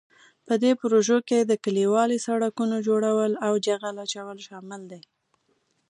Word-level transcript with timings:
په 0.47 0.53
دې 0.63 0.71
پروژو 0.81 1.17
کې 1.27 1.39
د 1.41 1.51
کلیوالي 1.63 2.17
سړکونو 2.27 2.75
جوړول 2.87 3.31
او 3.45 3.53
جغل 3.65 3.95
اچول 4.05 4.37
شامل 4.47 4.81
دي. 4.91 5.01